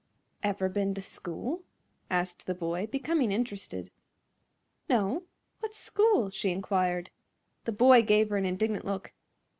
[0.41, 1.61] "Ever ben to school?"
[2.09, 3.91] asked the boy, becoming interested.
[4.89, 5.25] "No;
[5.59, 7.11] what's school?" she inquired.
[7.65, 9.13] The boy gave her an indignant look.